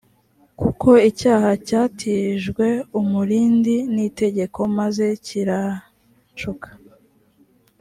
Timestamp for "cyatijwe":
1.67-2.67